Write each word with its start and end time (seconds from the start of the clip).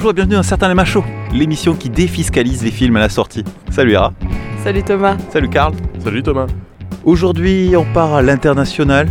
Bonjour 0.00 0.12
et 0.12 0.14
bienvenue 0.14 0.36
dans 0.36 0.42
Certains 0.42 0.68
les 0.68 0.74
Machos, 0.74 1.04
l'émission 1.30 1.74
qui 1.74 1.90
défiscalise 1.90 2.64
les 2.64 2.70
films 2.70 2.96
à 2.96 3.00
la 3.00 3.10
sortie. 3.10 3.44
Salut 3.70 3.92
Ira. 3.92 4.14
Salut 4.64 4.82
Thomas. 4.82 5.18
Salut 5.28 5.50
Karl. 5.50 5.74
Salut 6.02 6.22
Thomas. 6.22 6.46
Aujourd'hui, 7.04 7.74
on 7.76 7.84
part 7.84 8.14
à 8.14 8.22
l'international, 8.22 9.10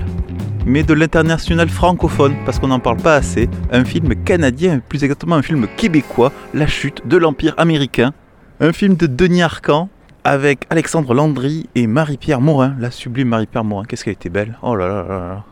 mais 0.65 0.81
de 0.81 0.95
l'international 0.95 1.69
francophone, 1.69 2.33
parce 2.43 2.57
qu'on 2.57 2.69
n'en 2.69 2.79
parle 2.79 2.97
pas 2.97 3.13
assez. 3.13 3.47
Un 3.71 3.85
film 3.85 4.15
canadien, 4.23 4.79
plus 4.79 5.03
exactement 5.03 5.35
un 5.35 5.43
film 5.43 5.67
québécois, 5.77 6.31
La 6.55 6.65
chute 6.65 7.07
de 7.07 7.17
l'Empire 7.17 7.53
américain. 7.57 8.11
Un 8.59 8.73
film 8.73 8.95
de 8.95 9.05
Denis 9.05 9.43
Arcan, 9.43 9.89
avec 10.23 10.65
Alexandre 10.71 11.13
Landry 11.13 11.69
et 11.75 11.85
Marie-Pierre 11.85 12.41
Morin, 12.41 12.73
la 12.79 12.89
sublime 12.89 13.27
Marie-Pierre 13.27 13.63
Morin. 13.63 13.85
Qu'est-ce 13.85 14.03
qu'elle 14.03 14.13
était 14.13 14.29
belle 14.29 14.57
Oh 14.63 14.75
là 14.75 14.87
là 14.87 15.03
là 15.07 15.19
là. 15.19 15.43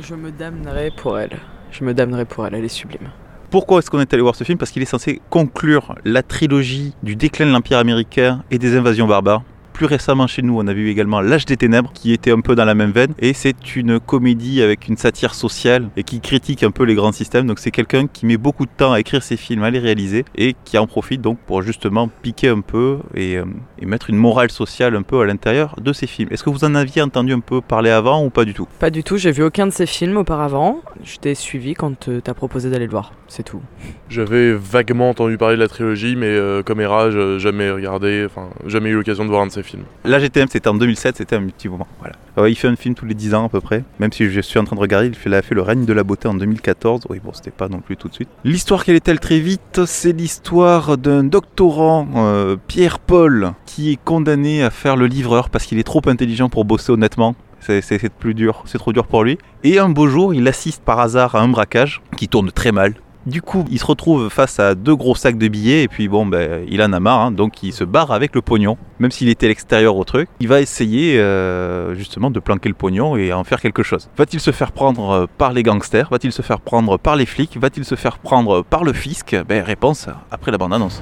Je 0.00 0.16
me 0.16 0.32
damnerai 0.32 0.90
pour 0.96 1.20
elle. 1.20 1.38
Je 1.70 1.84
me 1.84 1.94
damnerai 1.94 2.24
pour 2.24 2.44
elle, 2.48 2.56
elle 2.56 2.64
est 2.64 2.68
sublime. 2.68 3.10
Pourquoi 3.52 3.80
est-ce 3.80 3.90
qu'on 3.90 4.00
est 4.00 4.14
allé 4.14 4.22
voir 4.22 4.34
ce 4.34 4.44
film? 4.44 4.56
Parce 4.56 4.70
qu'il 4.70 4.80
est 4.80 4.86
censé 4.86 5.20
conclure 5.28 5.94
la 6.06 6.22
trilogie 6.22 6.94
du 7.02 7.16
déclin 7.16 7.44
de 7.44 7.50
l'Empire 7.50 7.76
américain 7.76 8.42
et 8.50 8.58
des 8.58 8.78
invasions 8.78 9.06
barbares. 9.06 9.42
Plus 9.82 9.88
récemment 9.88 10.28
chez 10.28 10.42
nous, 10.42 10.56
on 10.56 10.68
a 10.68 10.72
vu 10.72 10.90
également 10.90 11.20
L'âge 11.20 11.44
des 11.44 11.56
ténèbres, 11.56 11.90
qui 11.92 12.12
était 12.12 12.30
un 12.30 12.40
peu 12.40 12.54
dans 12.54 12.64
la 12.64 12.76
même 12.76 12.92
veine. 12.92 13.14
Et 13.18 13.32
c'est 13.32 13.74
une 13.74 13.98
comédie 13.98 14.62
avec 14.62 14.86
une 14.86 14.96
satire 14.96 15.34
sociale 15.34 15.88
et 15.96 16.04
qui 16.04 16.20
critique 16.20 16.62
un 16.62 16.70
peu 16.70 16.84
les 16.84 16.94
grands 16.94 17.10
systèmes. 17.10 17.48
Donc 17.48 17.58
c'est 17.58 17.72
quelqu'un 17.72 18.06
qui 18.06 18.24
met 18.24 18.36
beaucoup 18.36 18.64
de 18.64 18.70
temps 18.70 18.92
à 18.92 19.00
écrire 19.00 19.24
ses 19.24 19.36
films, 19.36 19.64
à 19.64 19.70
les 19.72 19.80
réaliser, 19.80 20.24
et 20.36 20.54
qui 20.64 20.78
en 20.78 20.86
profite 20.86 21.20
donc 21.20 21.40
pour 21.48 21.62
justement 21.62 22.08
piquer 22.22 22.50
un 22.50 22.60
peu 22.60 22.98
et, 23.16 23.38
euh, 23.38 23.44
et 23.80 23.86
mettre 23.86 24.08
une 24.08 24.18
morale 24.18 24.52
sociale 24.52 24.94
un 24.94 25.02
peu 25.02 25.20
à 25.20 25.24
l'intérieur 25.24 25.74
de 25.80 25.92
ses 25.92 26.06
films. 26.06 26.28
Est-ce 26.30 26.44
que 26.44 26.50
vous 26.50 26.62
en 26.62 26.76
aviez 26.76 27.02
entendu 27.02 27.32
un 27.32 27.40
peu 27.40 27.60
parler 27.60 27.90
avant 27.90 28.24
ou 28.24 28.30
pas 28.30 28.44
du 28.44 28.54
tout? 28.54 28.68
Pas 28.78 28.90
du 28.90 29.02
tout, 29.02 29.16
j'ai 29.16 29.32
vu 29.32 29.42
aucun 29.42 29.66
de 29.66 29.72
ses 29.72 29.86
films 29.86 30.16
auparavant. 30.16 30.80
Je 31.02 31.16
t'ai 31.16 31.34
suivi 31.34 31.74
quand 31.74 32.06
euh, 32.06 32.20
t'as 32.22 32.34
proposé 32.34 32.70
d'aller 32.70 32.86
le 32.86 32.92
voir, 32.92 33.14
c'est 33.26 33.42
tout. 33.42 33.62
J'avais 34.08 34.52
vaguement 34.52 35.10
entendu 35.10 35.38
parler 35.38 35.56
de 35.56 35.60
la 35.60 35.66
trilogie, 35.66 36.14
mais 36.14 36.26
euh, 36.28 36.62
comme 36.62 36.80
Era, 36.80 37.10
j'ai 37.10 37.40
jamais 37.40 37.68
regardé, 37.68 38.24
enfin, 38.24 38.48
jamais 38.66 38.90
eu 38.90 38.94
l'occasion 38.94 39.24
de 39.24 39.28
voir 39.28 39.42
un 39.42 39.48
de 39.48 39.50
ses 39.50 39.64
films. 39.64 39.71
Là, 40.04 40.18
GTM, 40.18 40.48
c'était 40.50 40.68
en 40.68 40.74
2007, 40.74 41.16
c'était 41.16 41.36
un 41.36 41.46
petit 41.46 41.68
moment. 41.68 41.86
Voilà. 42.00 42.16
Ouais, 42.36 42.50
il 42.50 42.54
fait 42.54 42.68
un 42.68 42.76
film 42.76 42.94
tous 42.94 43.04
les 43.04 43.14
10 43.14 43.34
ans 43.34 43.46
à 43.46 43.48
peu 43.48 43.60
près. 43.60 43.84
Même 43.98 44.12
si 44.12 44.30
je 44.30 44.40
suis 44.40 44.58
en 44.58 44.64
train 44.64 44.76
de 44.76 44.80
regarder, 44.80 45.10
il 45.24 45.34
a 45.34 45.42
fait 45.42 45.54
Le 45.54 45.62
règne 45.62 45.84
de 45.84 45.92
la 45.92 46.02
beauté 46.02 46.28
en 46.28 46.34
2014. 46.34 47.02
Oui, 47.10 47.20
bon, 47.22 47.32
c'était 47.34 47.50
pas 47.50 47.68
non 47.68 47.80
plus 47.80 47.96
tout 47.96 48.08
de 48.08 48.14
suite. 48.14 48.28
L'histoire, 48.44 48.84
quelle 48.84 48.96
est-elle 48.96 49.20
très 49.20 49.38
vite? 49.38 49.84
C'est 49.86 50.12
l'histoire 50.12 50.96
d'un 50.96 51.24
doctorant, 51.24 52.08
euh, 52.16 52.56
Pierre-Paul, 52.66 53.52
qui 53.66 53.92
est 53.92 53.98
condamné 54.02 54.62
à 54.62 54.70
faire 54.70 54.96
le 54.96 55.06
livreur 55.06 55.50
parce 55.50 55.66
qu'il 55.66 55.78
est 55.78 55.84
trop 55.84 56.02
intelligent 56.06 56.48
pour 56.48 56.64
bosser 56.64 56.92
honnêtement. 56.92 57.34
C'est 57.60 58.12
plus 58.12 58.34
dur, 58.34 58.64
c'est 58.66 58.78
trop 58.78 58.92
dur 58.92 59.06
pour 59.06 59.22
lui. 59.22 59.38
Et 59.62 59.78
un 59.78 59.88
beau 59.88 60.08
jour, 60.08 60.34
il 60.34 60.48
assiste 60.48 60.82
par 60.82 60.98
hasard 60.98 61.36
à 61.36 61.40
un 61.40 61.48
braquage 61.48 62.02
qui 62.16 62.28
tourne 62.28 62.50
très 62.50 62.72
mal. 62.72 62.94
Du 63.24 63.40
coup, 63.40 63.64
il 63.70 63.78
se 63.78 63.84
retrouve 63.84 64.28
face 64.30 64.58
à 64.58 64.74
deux 64.74 64.96
gros 64.96 65.14
sacs 65.14 65.38
de 65.38 65.46
billets 65.46 65.84
et 65.84 65.88
puis 65.88 66.08
bon, 66.08 66.26
ben, 66.26 66.64
il 66.68 66.82
en 66.82 66.92
a 66.92 66.98
marre, 66.98 67.20
hein, 67.20 67.30
donc 67.30 67.62
il 67.62 67.72
se 67.72 67.84
barre 67.84 68.10
avec 68.10 68.34
le 68.34 68.42
pognon, 68.42 68.76
même 68.98 69.12
s'il 69.12 69.28
était 69.28 69.46
à 69.46 69.48
l'extérieur 69.48 69.96
au 69.96 70.02
truc. 70.02 70.28
Il 70.40 70.48
va 70.48 70.60
essayer 70.60 71.20
euh, 71.20 71.94
justement 71.94 72.32
de 72.32 72.40
planquer 72.40 72.68
le 72.68 72.74
pognon 72.74 73.16
et 73.16 73.32
en 73.32 73.44
faire 73.44 73.60
quelque 73.60 73.84
chose. 73.84 74.08
Va-t-il 74.16 74.40
se 74.40 74.50
faire 74.50 74.72
prendre 74.72 75.10
euh, 75.10 75.26
par 75.38 75.52
les 75.52 75.62
gangsters? 75.62 76.08
Va-t-il 76.10 76.32
se 76.32 76.42
faire 76.42 76.60
prendre 76.60 76.98
par 76.98 77.14
les 77.14 77.26
flics? 77.26 77.56
Va-t-il 77.60 77.84
se 77.84 77.94
faire 77.94 78.18
prendre 78.18 78.62
par 78.62 78.82
le 78.82 78.92
fisc? 78.92 79.36
Ben 79.48 79.62
réponse 79.62 80.08
après 80.32 80.50
la 80.50 80.58
bande-annonce. 80.58 81.00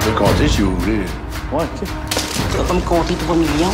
Je 0.00 0.06
peux 0.10 0.16
compter 0.16 0.46
si 0.46 0.62
vous 0.62 0.76
voulez. 0.76 1.00
Ouais, 1.52 1.64
Tu 1.80 2.56
vas 2.56 2.64
pas 2.64 2.74
me 2.74 2.80
compter 2.80 3.14
3 3.14 3.34
millions? 3.34 3.72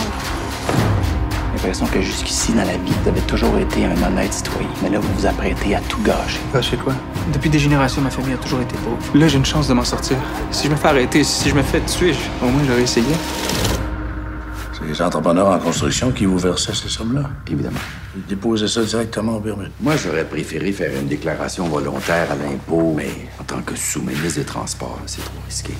J'ai 1.60 1.66
l'impression 1.66 1.86
que 1.86 2.00
jusqu'ici, 2.00 2.52
dans 2.52 2.64
la 2.64 2.76
vie, 2.76 2.92
vous 3.02 3.08
avez 3.08 3.20
toujours 3.22 3.58
été 3.58 3.84
un 3.84 3.90
honnête 4.06 4.32
citoyen. 4.32 4.68
Mais 4.82 4.90
là, 4.90 5.00
vous 5.00 5.12
vous 5.18 5.26
apprêtez 5.26 5.74
à 5.74 5.80
tout 5.80 6.00
gâcher. 6.02 6.38
Gâcher 6.54 6.76
quoi? 6.76 6.94
Depuis 7.32 7.50
des 7.50 7.58
générations, 7.58 8.00
ma 8.00 8.10
famille 8.10 8.34
a 8.34 8.36
toujours 8.36 8.60
été 8.60 8.76
pauvre. 8.76 8.96
Là, 9.18 9.26
j'ai 9.26 9.38
une 9.38 9.44
chance 9.44 9.66
de 9.66 9.74
m'en 9.74 9.82
sortir. 9.84 10.16
Si 10.52 10.66
je 10.68 10.70
me 10.72 10.76
fais 10.76 10.86
arrêter, 10.88 11.24
si 11.24 11.48
je 11.48 11.54
me 11.56 11.62
fais 11.62 11.80
tuer, 11.80 12.12
je- 12.12 12.46
au 12.46 12.48
moins 12.48 12.62
j'aurais 12.64 12.82
essayé. 12.82 13.06
C'est 14.72 14.84
les 14.86 15.02
entrepreneurs 15.02 15.48
en 15.48 15.58
construction 15.58 16.12
qui 16.12 16.26
vous 16.26 16.38
versaient 16.38 16.74
ces 16.74 16.88
sommes-là? 16.88 17.28
Évidemment. 17.50 17.80
Ils 18.16 18.24
déposaient 18.26 18.68
ça 18.68 18.84
directement 18.84 19.36
au 19.36 19.40
permis. 19.40 19.66
Moi, 19.80 19.94
j'aurais 19.96 20.24
préféré 20.24 20.70
faire 20.70 20.92
une 20.96 21.08
déclaration 21.08 21.66
volontaire 21.66 22.28
à 22.30 22.36
l'impôt, 22.36 22.94
mais 22.96 23.10
en 23.40 23.42
tant 23.42 23.62
que 23.62 23.74
sous-ministre 23.74 24.38
des 24.38 24.44
Transports, 24.44 25.00
c'est 25.06 25.22
trop 25.24 25.34
risqué. 25.44 25.74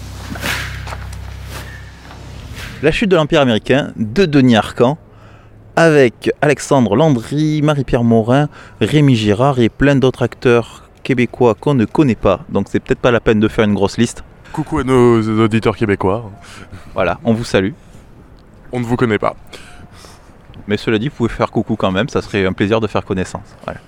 La 2.83 2.91
chute 2.91 3.11
de 3.11 3.17
l'Empire 3.17 3.41
américain 3.41 3.93
de 3.97 4.25
Denis 4.27 4.56
Arcan 4.56 4.99
avec 5.78 6.33
Alexandre 6.43 6.97
Landry, 6.97 7.62
Marie-Pierre 7.62 8.03
Morin, 8.03 8.49
Rémi 8.81 9.15
Girard 9.15 9.61
et 9.61 9.69
plein 9.69 9.94
d'autres 9.94 10.22
acteurs 10.22 10.83
québécois 11.05 11.55
qu'on 11.55 11.75
ne 11.75 11.84
connaît 11.84 12.16
pas. 12.16 12.41
Donc 12.49 12.66
c'est 12.69 12.81
peut-être 12.81 12.99
pas 12.99 13.12
la 13.12 13.21
peine 13.21 13.39
de 13.39 13.47
faire 13.47 13.65
une 13.65 13.75
grosse 13.75 13.97
liste. 13.97 14.25
Coucou 14.53 14.81
à 14.81 14.83
nos 14.83 15.22
auditeurs 15.38 15.77
québécois. 15.77 16.33
Voilà, 16.94 17.21
on 17.22 17.33
vous 17.33 17.44
salue. 17.44 17.75
On 18.72 18.81
ne 18.81 18.84
vous 18.84 18.97
connaît 18.97 19.21
pas. 19.21 19.37
Mais 20.67 20.77
cela 20.77 20.99
dit, 20.99 21.11
vous 21.11 21.15
pouvez 21.15 21.28
faire 21.28 21.53
coucou 21.53 21.77
quand 21.77 21.93
même, 21.93 22.09
ça 22.09 22.22
serait 22.22 22.44
un 22.44 22.53
plaisir 22.53 22.81
de 22.81 22.88
faire 22.88 23.05
connaissance. 23.05 23.55
Voilà. 23.65 23.78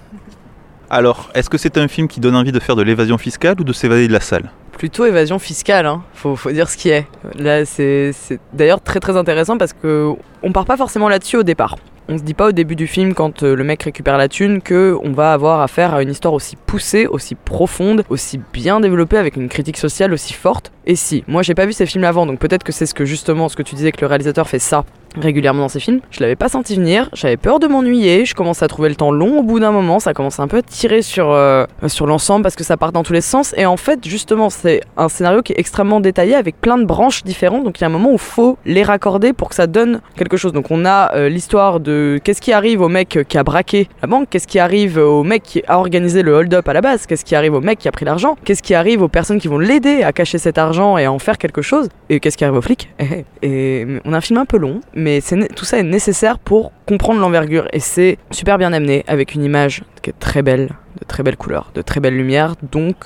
Alors, 0.90 1.28
est-ce 1.34 1.50
que 1.50 1.58
c'est 1.58 1.76
un 1.76 1.88
film 1.88 2.06
qui 2.06 2.20
donne 2.20 2.36
envie 2.36 2.52
de 2.52 2.60
faire 2.60 2.76
de 2.76 2.82
l'évasion 2.82 3.18
fiscale 3.18 3.60
ou 3.60 3.64
de 3.64 3.72
s'évader 3.72 4.06
de 4.06 4.12
la 4.12 4.20
salle? 4.20 4.52
Plutôt 4.80 5.04
évasion 5.04 5.38
fiscale, 5.38 5.84
hein. 5.84 6.02
faut, 6.14 6.38
dire 6.52 6.70
ce 6.70 6.78
qui 6.78 6.88
est. 6.88 7.06
Là, 7.34 7.66
c'est 7.66 8.12
c'est 8.14 8.40
d'ailleurs 8.54 8.80
très 8.80 8.98
très 8.98 9.14
intéressant 9.14 9.58
parce 9.58 9.74
que 9.74 10.14
on 10.42 10.52
part 10.52 10.64
pas 10.64 10.78
forcément 10.78 11.10
là-dessus 11.10 11.36
au 11.36 11.42
départ. 11.42 11.76
On 12.08 12.16
se 12.16 12.22
dit 12.22 12.32
pas 12.32 12.48
au 12.48 12.52
début 12.52 12.76
du 12.76 12.86
film 12.86 13.12
quand 13.12 13.42
euh, 13.42 13.54
le 13.54 13.62
mec 13.62 13.82
récupère 13.82 14.16
la 14.16 14.28
thune 14.28 14.62
que 14.62 14.96
on 15.04 15.12
va 15.12 15.34
avoir 15.34 15.60
affaire 15.60 15.92
à 15.92 16.02
une 16.02 16.08
histoire 16.08 16.32
aussi 16.32 16.56
poussée, 16.56 17.06
aussi 17.06 17.34
profonde, 17.34 18.04
aussi 18.08 18.40
bien 18.54 18.80
développée 18.80 19.18
avec 19.18 19.36
une 19.36 19.50
critique 19.50 19.76
sociale 19.76 20.14
aussi 20.14 20.32
forte. 20.32 20.72
Et 20.86 20.96
si, 20.96 21.24
moi 21.28 21.42
j'ai 21.42 21.54
pas 21.54 21.66
vu 21.66 21.74
ces 21.74 21.84
films 21.84 22.04
avant, 22.04 22.24
donc 22.24 22.38
peut-être 22.38 22.64
que 22.64 22.72
c'est 22.72 22.86
ce 22.86 22.94
que 22.94 23.04
justement 23.04 23.50
ce 23.50 23.56
que 23.56 23.62
tu 23.62 23.74
disais 23.74 23.92
que 23.92 24.00
le 24.00 24.06
réalisateur 24.06 24.48
fait 24.48 24.58
ça 24.58 24.86
régulièrement 25.16 25.62
dans 25.62 25.68
ses 25.68 25.80
films. 25.80 26.00
Je 26.10 26.20
l'avais 26.20 26.36
pas 26.36 26.48
senti 26.48 26.76
venir, 26.76 27.08
j'avais 27.12 27.36
peur 27.36 27.58
de 27.58 27.66
m'ennuyer, 27.66 28.24
je 28.24 28.34
commençais 28.34 28.64
à 28.64 28.68
trouver 28.68 28.88
le 28.88 28.94
temps 28.94 29.10
long 29.10 29.40
au 29.40 29.42
bout 29.42 29.60
d'un 29.60 29.72
moment, 29.72 30.00
ça 30.00 30.14
commence 30.14 30.40
un 30.40 30.48
peu 30.48 30.58
à 30.58 30.62
tirer 30.62 31.02
sur, 31.02 31.30
euh, 31.30 31.64
sur 31.86 32.06
l'ensemble 32.06 32.42
parce 32.42 32.56
que 32.56 32.64
ça 32.64 32.76
part 32.76 32.92
dans 32.92 33.02
tous 33.02 33.12
les 33.12 33.20
sens. 33.20 33.54
Et 33.56 33.66
en 33.66 33.76
fait, 33.76 34.06
justement, 34.06 34.50
c'est 34.50 34.80
un 34.96 35.08
scénario 35.08 35.42
qui 35.42 35.52
est 35.52 35.58
extrêmement 35.58 36.00
détaillé 36.00 36.34
avec 36.34 36.60
plein 36.60 36.78
de 36.78 36.84
branches 36.84 37.24
différentes, 37.24 37.64
donc 37.64 37.78
il 37.78 37.82
y 37.82 37.84
a 37.84 37.88
un 37.88 37.90
moment 37.90 38.12
où 38.12 38.18
faut 38.18 38.58
les 38.64 38.82
raccorder 38.82 39.32
pour 39.32 39.48
que 39.48 39.54
ça 39.54 39.66
donne 39.66 40.00
quelque 40.16 40.36
chose. 40.36 40.52
Donc 40.52 40.70
on 40.70 40.84
a 40.84 41.14
euh, 41.14 41.28
l'histoire 41.28 41.80
de 41.80 42.20
qu'est-ce 42.22 42.40
qui 42.40 42.52
arrive 42.52 42.80
au 42.80 42.88
mec 42.88 43.18
qui 43.28 43.38
a 43.38 43.42
braqué 43.42 43.88
la 44.02 44.08
banque, 44.08 44.28
qu'est-ce 44.30 44.46
qui 44.46 44.58
arrive 44.58 44.98
au 44.98 45.22
mec 45.22 45.42
qui 45.42 45.62
a 45.66 45.78
organisé 45.78 46.22
le 46.22 46.32
hold-up 46.32 46.68
à 46.68 46.72
la 46.72 46.80
base, 46.80 47.06
qu'est-ce 47.06 47.24
qui 47.24 47.34
arrive 47.34 47.54
au 47.54 47.60
mec 47.60 47.78
qui 47.78 47.88
a 47.88 47.92
pris 47.92 48.04
l'argent, 48.04 48.36
qu'est-ce 48.44 48.62
qui 48.62 48.74
arrive 48.74 49.02
aux 49.02 49.08
personnes 49.08 49.40
qui 49.40 49.48
vont 49.48 49.58
l'aider 49.58 50.02
à 50.02 50.12
cacher 50.12 50.38
cet 50.38 50.58
argent 50.58 50.98
et 50.98 51.04
à 51.04 51.12
en 51.12 51.18
faire 51.18 51.38
quelque 51.38 51.62
chose, 51.62 51.88
et 52.08 52.20
qu'est-ce 52.20 52.36
qui 52.36 52.44
arrive 52.44 52.56
aux 52.56 52.62
flics. 52.62 52.90
Et 53.42 53.86
on 54.04 54.12
a 54.12 54.18
un 54.18 54.20
film 54.20 54.38
un 54.38 54.44
peu 54.44 54.58
long, 54.58 54.80
mais 55.00 55.20
tout 55.56 55.64
ça 55.64 55.78
est 55.78 55.82
nécessaire 55.82 56.38
pour 56.38 56.72
comprendre 56.86 57.20
l'envergure 57.20 57.66
et 57.72 57.80
c'est 57.80 58.18
super 58.30 58.58
bien 58.58 58.72
amené 58.72 59.04
avec 59.06 59.34
une 59.34 59.42
image 59.42 59.82
qui 60.02 60.10
est 60.10 60.18
très 60.18 60.42
belle, 60.42 60.70
de 61.00 61.04
très 61.06 61.22
belles 61.22 61.36
couleurs, 61.36 61.70
de 61.74 61.82
très 61.82 62.00
belles 62.00 62.16
lumières. 62.16 62.54
Donc 62.70 62.96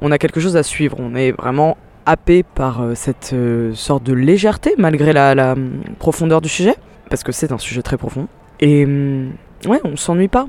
on 0.00 0.10
a 0.10 0.18
quelque 0.18 0.40
chose 0.40 0.56
à 0.56 0.62
suivre. 0.62 0.96
On 1.00 1.14
est 1.14 1.32
vraiment 1.32 1.76
happé 2.06 2.42
par 2.42 2.82
euh, 2.82 2.94
cette 2.94 3.32
euh, 3.32 3.74
sorte 3.74 4.02
de 4.02 4.12
légèreté 4.12 4.74
malgré 4.78 5.12
la, 5.12 5.34
la, 5.34 5.52
hum, 5.52 5.82
profondeur 5.98 6.40
du 6.40 6.48
sujet, 6.48 6.74
parce 7.10 7.22
que 7.22 7.32
c'est 7.32 7.52
un 7.52 7.58
sujet 7.58 7.82
très 7.82 7.96
profond. 7.96 8.28
Et 8.60 8.84
hum, 8.84 9.32
ouais, 9.66 9.80
on 9.84 9.96
s'ennuie 9.96 10.28
pas, 10.28 10.46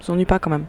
on 0.00 0.02
s'ennuie 0.02 0.24
pas 0.24 0.38
quand 0.38 0.50
même. 0.50 0.66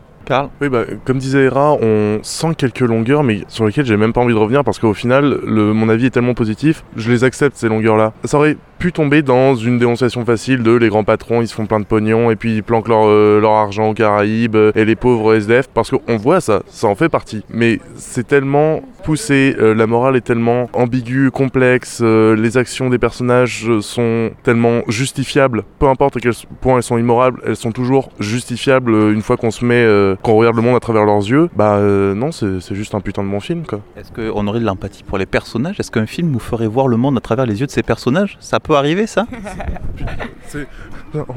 Oui, 0.62 0.70
bah, 0.70 0.84
comme 1.06 1.18
disait 1.18 1.46
Era, 1.46 1.74
on 1.74 2.20
sent 2.24 2.56
quelques 2.58 2.80
longueurs, 2.82 3.24
mais 3.24 3.42
sur 3.48 3.66
lesquelles 3.66 3.86
j'ai 3.86 3.98
même 3.98 4.14
pas 4.14 4.22
envie 4.22 4.34
de 4.34 4.40
revenir 4.40 4.64
parce 4.64 4.80
qu'au 4.80 4.94
final, 4.94 5.40
le, 5.46 5.74
mon 5.74 5.90
avis 5.90 6.08
est 6.08 6.12
tellement 6.12 6.34
positif, 6.34 6.84
je 6.96 7.12
les 7.12 7.24
accepte 7.24 7.58
ces 7.58 7.70
longueurs-là. 7.70 8.14
Ça 8.24 8.38
aurait 8.38 8.58
pu 8.78 8.92
tomber 8.92 9.22
dans 9.22 9.56
une 9.56 9.80
dénonciation 9.80 10.26
facile 10.26 10.64
de 10.64 10.72
les 10.72 10.90
grands 10.90 11.04
patrons, 11.04 11.42
ils 11.42 11.48
se 11.48 11.54
font 11.54 11.66
plein 11.66 11.80
de 11.80 11.86
pognon 11.86 12.32
et 12.32 12.36
puis 12.36 12.58
ils 12.58 12.64
planquent 12.64 12.88
leur, 12.88 13.08
euh, 13.08 13.42
argent 13.46 13.90
aux 13.90 13.94
Caraïbes 13.94 14.56
euh, 14.56 14.72
et 14.76 14.86
les 14.86 14.96
pauvres 14.96 15.36
SDF, 15.36 15.68
parce 15.74 15.92
qu'on 15.92 16.18
voit 16.18 16.42
ça, 16.42 16.62
ça 16.68 16.88
en 16.88 16.96
fait 16.96 17.10
partie. 17.10 17.44
Mais 17.50 17.80
c'est 17.96 18.28
tellement 18.28 18.82
poussé, 19.04 19.56
euh, 19.60 19.74
la 19.74 19.88
morale 19.88 20.16
est 20.16 20.22
tellement 20.22 20.70
ambiguë, 20.74 21.32
complexe, 21.32 22.02
les 22.02 22.58
actions 22.58 22.90
des 22.90 22.98
personnages 22.98 23.68
sont 23.82 24.32
tellement 24.44 24.82
justifiables, 24.88 25.64
peu 25.80 25.88
importe 25.88 26.18
à 26.18 26.20
quel 26.20 26.34
point 26.62 26.78
elles 26.78 26.84
sont 26.84 26.98
immorables, 26.98 27.42
elles 27.46 27.56
sont 27.56 27.72
toujours 27.72 28.10
justifiables 28.20 28.94
une 29.12 29.22
fois 29.22 29.38
qu'on 29.38 29.52
se 29.52 29.64
met, 29.64 29.86
euh, 30.16 30.22
qu'on 30.22 30.36
regarde 30.36 30.56
le 30.56 30.62
monde 30.62 30.76
à 30.76 30.80
travers 30.80 31.06
leurs 31.06 31.20
yeux. 31.28 31.50
Bah 31.56 31.76
euh, 31.76 32.14
non, 32.14 32.32
c'est 32.32 32.76
juste 32.76 32.96
un 32.96 33.02
putain 33.02 33.24
de 33.24 33.30
bon 33.30 33.40
film 33.40 33.66
quoi. 33.66 33.80
Est-ce 33.98 34.12
qu'on 34.12 34.48
aurait 34.48 34.60
de 34.60 34.66
l'empathie 34.66 35.04
pour 35.04 35.18
les 35.18 35.26
personnages? 35.26 35.80
Est-ce 35.80 35.92
qu'un 35.92 36.06
film 36.06 36.32
nous 36.32 36.40
ferait 36.40 36.68
voir 36.68 36.88
le 36.88 36.98
monde 36.98 37.18
à 37.18 37.22
travers 37.22 37.46
les 37.46 37.60
yeux 37.60 37.66
de 37.68 37.72
ces 37.72 37.84
personnages? 37.84 38.38
Ça 38.40 38.60
peut 38.60 38.76
arriver 38.76 39.08
ça? 39.08 39.26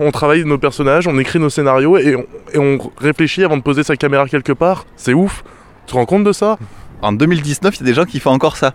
On 0.00 0.10
travaille 0.10 0.44
nos 0.44 0.58
personnages, 0.58 1.06
on 1.06 1.16
écrit 1.20 1.38
nos 1.38 1.50
scénarios 1.50 1.98
et 1.98 2.16
on, 2.16 2.24
et 2.52 2.58
on 2.58 2.78
réfléchit 3.00 3.44
avant 3.44 3.56
de 3.56 3.62
poser 3.62 3.84
sa 3.84 3.96
caméra 3.96 4.26
quelque 4.26 4.52
part. 4.52 4.86
C'est 4.96 5.14
ouf. 5.14 5.44
Tu 5.86 5.92
te 5.92 5.98
rends 5.98 6.04
compte 6.06 6.24
de 6.24 6.32
ça? 6.32 6.58
En 7.00 7.12
2019, 7.12 7.76
il 7.76 7.80
y 7.80 7.82
a 7.84 7.86
des 7.86 7.94
gens 7.94 8.04
qui 8.04 8.18
font 8.18 8.32
encore 8.32 8.56
ça. 8.56 8.74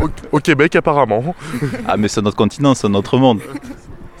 au, 0.00 0.08
au 0.30 0.38
Québec 0.38 0.76
apparemment. 0.76 1.34
Ah 1.88 1.96
mais 1.96 2.06
c'est 2.06 2.22
notre 2.22 2.36
continent, 2.36 2.74
c'est 2.74 2.88
notre 2.88 3.18
monde. 3.18 3.40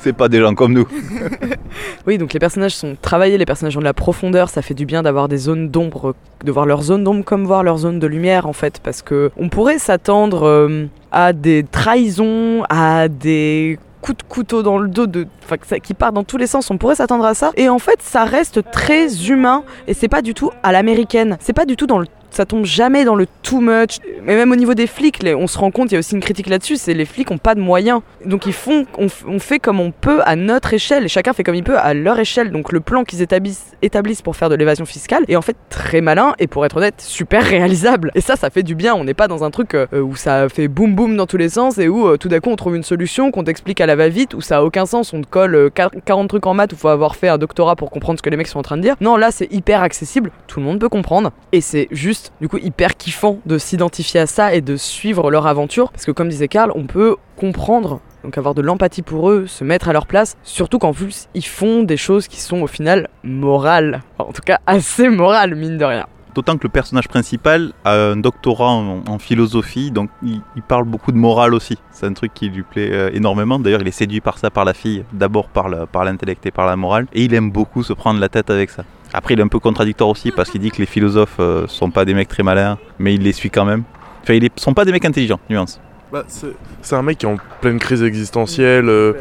C'est 0.06 0.12
pas 0.12 0.28
des 0.28 0.38
gens 0.40 0.54
comme 0.54 0.72
nous. 0.72 0.86
Oui, 2.06 2.16
donc 2.16 2.32
les 2.32 2.38
personnages 2.38 2.76
sont 2.76 2.96
travaillés, 3.02 3.36
les 3.38 3.44
personnages 3.44 3.76
ont 3.76 3.80
de 3.80 3.84
la 3.84 3.92
profondeur, 3.92 4.48
ça 4.48 4.62
fait 4.62 4.72
du 4.74 4.86
bien 4.86 5.02
d'avoir 5.02 5.26
des 5.26 5.36
zones 5.36 5.68
d'ombre, 5.68 6.14
de 6.44 6.52
voir 6.52 6.64
leurs 6.64 6.82
zones 6.82 7.02
d'ombre 7.02 7.24
comme 7.24 7.44
voir 7.44 7.64
leurs 7.64 7.78
zones 7.78 7.98
de 7.98 8.06
lumière 8.06 8.46
en 8.46 8.52
fait, 8.52 8.78
parce 8.80 9.02
que 9.02 9.32
on 9.36 9.48
pourrait 9.48 9.78
s'attendre 9.80 10.44
euh, 10.44 10.86
à 11.10 11.32
des 11.32 11.64
trahisons, 11.68 12.62
à 12.70 13.08
des 13.08 13.80
coups 14.00 14.18
de 14.18 14.22
couteau 14.22 14.62
dans 14.62 14.78
le 14.78 14.86
dos 14.88 15.08
de, 15.08 15.26
ça- 15.66 15.80
qui 15.80 15.92
part 15.94 16.12
dans 16.12 16.22
tous 16.22 16.36
les 16.36 16.46
sens, 16.46 16.70
on 16.70 16.78
pourrait 16.78 16.94
s'attendre 16.94 17.24
à 17.24 17.34
ça. 17.34 17.50
Et 17.56 17.68
en 17.68 17.80
fait, 17.80 17.98
ça 18.00 18.24
reste 18.24 18.60
très 18.70 19.28
humain 19.28 19.64
et 19.88 19.94
c'est 19.94 20.06
pas 20.08 20.22
du 20.22 20.32
tout 20.32 20.52
à 20.62 20.70
l'américaine. 20.70 21.36
C'est 21.40 21.52
pas 21.52 21.64
du 21.66 21.74
tout 21.74 21.88
dans 21.88 21.98
le 21.98 22.06
ça 22.30 22.44
tombe 22.46 22.64
jamais 22.64 23.04
dans 23.04 23.14
le 23.14 23.26
too 23.42 23.60
much. 23.60 23.98
Mais 24.22 24.36
même 24.36 24.52
au 24.52 24.56
niveau 24.56 24.74
des 24.74 24.86
flics, 24.86 25.20
on 25.24 25.46
se 25.46 25.58
rend 25.58 25.70
compte, 25.70 25.90
il 25.90 25.94
y 25.94 25.96
a 25.96 26.00
aussi 26.00 26.14
une 26.14 26.20
critique 26.20 26.48
là-dessus, 26.48 26.76
c'est 26.76 26.94
les 26.94 27.04
flics 27.04 27.30
ont 27.30 27.38
pas 27.38 27.54
de 27.54 27.60
moyens. 27.60 28.00
Donc 28.24 28.46
ils 28.46 28.52
font, 28.52 28.84
on, 28.98 29.38
fait 29.38 29.58
comme 29.58 29.80
on 29.80 29.90
peut 29.92 30.20
à 30.24 30.36
notre 30.36 30.74
échelle, 30.74 31.04
et 31.04 31.08
chacun 31.08 31.32
fait 31.32 31.44
comme 31.44 31.54
il 31.54 31.64
peut 31.64 31.78
à 31.78 31.94
leur 31.94 32.18
échelle. 32.18 32.50
Donc 32.50 32.72
le 32.72 32.80
plan 32.80 33.04
qu'ils 33.04 33.22
établissent, 33.22 34.22
pour 34.22 34.36
faire 34.36 34.48
de 34.48 34.54
l'évasion 34.54 34.84
fiscale 34.86 35.24
est 35.28 35.36
en 35.36 35.42
fait 35.42 35.56
très 35.68 36.00
malin 36.00 36.34
et 36.38 36.46
pour 36.46 36.64
être 36.64 36.76
honnête, 36.76 37.00
super 37.00 37.42
réalisable. 37.44 38.10
Et 38.14 38.20
ça, 38.20 38.36
ça 38.36 38.50
fait 38.50 38.62
du 38.62 38.74
bien. 38.74 38.94
On 38.94 39.04
n'est 39.04 39.14
pas 39.14 39.28
dans 39.28 39.44
un 39.44 39.50
truc 39.50 39.74
euh, 39.74 39.86
où 39.92 40.16
ça 40.16 40.48
fait 40.48 40.68
boum 40.68 40.94
boum 40.94 41.16
dans 41.16 41.26
tous 41.26 41.36
les 41.36 41.48
sens 41.48 41.78
et 41.78 41.88
où 41.88 42.06
euh, 42.08 42.16
tout 42.16 42.28
d'un 42.28 42.40
coup 42.40 42.50
on 42.50 42.56
trouve 42.56 42.76
une 42.76 42.82
solution 42.82 43.30
qu'on 43.30 43.44
t'explique 43.44 43.80
à 43.80 43.86
la 43.86 43.96
va-vite, 43.96 44.34
où 44.34 44.40
ça 44.40 44.58
a 44.58 44.62
aucun 44.62 44.86
sens, 44.86 45.12
on 45.12 45.22
te 45.22 45.26
colle 45.28 45.54
euh, 45.54 45.68
quar- 45.68 45.90
40 46.04 46.28
trucs 46.28 46.46
en 46.46 46.54
maths 46.54 46.72
où 46.72 46.76
faut 46.76 46.88
avoir 46.88 47.16
fait 47.16 47.28
un 47.28 47.38
doctorat 47.38 47.76
pour 47.76 47.90
comprendre 47.90 48.18
ce 48.18 48.22
que 48.22 48.30
les 48.30 48.36
mecs 48.36 48.48
sont 48.48 48.58
en 48.58 48.62
train 48.62 48.76
de 48.76 48.82
dire. 48.82 48.96
Non, 49.00 49.16
là 49.16 49.30
c'est 49.30 49.52
hyper 49.52 49.82
accessible, 49.82 50.30
tout 50.46 50.60
le 50.60 50.66
monde 50.66 50.78
peut 50.80 50.88
comprendre 50.88 51.30
et 51.52 51.60
c'est 51.60 51.88
juste 51.90 52.15
du 52.40 52.48
coup 52.48 52.58
hyper 52.58 52.96
kiffant 52.96 53.38
de 53.46 53.58
s'identifier 53.58 54.20
à 54.20 54.26
ça 54.26 54.54
et 54.54 54.60
de 54.60 54.76
suivre 54.76 55.30
leur 55.30 55.46
aventure 55.46 55.90
parce 55.90 56.04
que 56.04 56.12
comme 56.12 56.28
disait 56.28 56.48
Karl, 56.48 56.72
on 56.74 56.86
peut 56.86 57.16
comprendre 57.36 58.00
donc 58.24 58.38
avoir 58.38 58.54
de 58.54 58.62
l'empathie 58.62 59.02
pour 59.02 59.30
eux, 59.30 59.46
se 59.46 59.62
mettre 59.62 59.88
à 59.88 59.92
leur 59.92 60.06
place, 60.06 60.36
surtout 60.42 60.78
qu'en 60.78 60.92
plus 60.92 61.28
ils 61.34 61.46
font 61.46 61.84
des 61.84 61.96
choses 61.96 62.26
qui 62.26 62.40
sont 62.40 62.60
au 62.60 62.66
final 62.66 63.08
morales, 63.22 64.02
en 64.18 64.32
tout 64.32 64.42
cas 64.44 64.58
assez 64.66 65.08
morales 65.08 65.54
mine 65.54 65.78
de 65.78 65.84
rien. 65.84 66.06
D'autant 66.34 66.58
que 66.58 66.64
le 66.64 66.68
personnage 66.68 67.08
principal 67.08 67.72
a 67.86 67.94
un 67.94 68.16
doctorat 68.16 68.68
en, 68.68 69.18
philosophie, 69.18 69.90
donc 69.90 70.10
il, 70.22 70.42
parle 70.68 70.84
beaucoup 70.84 71.10
de 71.10 71.16
morale 71.16 71.54
aussi. 71.54 71.78
C'est 71.92 72.04
un 72.04 72.12
truc 72.12 72.34
qui 72.34 72.50
lui 72.50 72.62
plaît 72.62 72.90
euh, 72.92 73.10
énormément. 73.14 73.58
D'ailleurs, 73.58 73.80
il 73.80 73.88
est 73.88 73.90
séduit 73.90 74.20
par 74.20 74.36
ça, 74.36 74.50
par 74.50 74.66
la 74.66 74.74
fille, 74.74 75.02
d'abord 75.14 75.48
par 75.48 75.70
le- 75.70 75.86
par 75.86 76.04
l'intellect 76.04 76.44
et 76.44 76.50
par 76.50 76.66
la 76.66 76.76
morale, 76.76 77.06
et 77.14 77.24
il 77.24 77.32
aime 77.32 77.50
beaucoup 77.50 77.82
se 77.82 77.94
prendre 77.94 78.20
la 78.20 78.28
tête 78.28 78.50
avec 78.50 78.68
ça. 78.68 78.84
Après, 79.12 79.34
il 79.34 79.40
est 79.40 79.42
un 79.42 79.48
peu 79.48 79.58
contradictoire 79.58 80.08
aussi 80.08 80.30
parce 80.30 80.50
qu'il 80.50 80.60
dit 80.60 80.70
que 80.70 80.78
les 80.78 80.86
philosophes 80.86 81.36
euh, 81.38 81.66
sont 81.68 81.90
pas 81.90 82.04
des 82.04 82.14
mecs 82.14 82.28
très 82.28 82.42
malins, 82.42 82.78
mais 82.98 83.14
il 83.14 83.22
les 83.22 83.32
suit 83.32 83.50
quand 83.50 83.64
même. 83.64 83.84
Enfin, 84.22 84.34
ils 84.34 84.48
sont 84.56 84.74
pas 84.74 84.84
des 84.84 84.92
mecs 84.92 85.04
intelligents, 85.04 85.40
nuance. 85.48 85.80
Bah, 86.12 86.24
c'est 86.28 86.96
un 86.96 87.02
mec 87.02 87.18
qui 87.18 87.26
est 87.26 87.28
en 87.28 87.36
pleine 87.60 87.78
crise 87.78 88.02
existentielle. 88.02 88.88
euh, 88.88 89.14